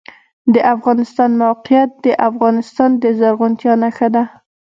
د 0.53 0.55
افغانستان 0.73 1.31
موقعیت 1.43 1.89
د 2.05 2.07
افغانستان 2.29 2.89
د 3.01 3.03
زرغونتیا 3.19 3.73
نښه 3.83 4.07
ده. 4.15 4.23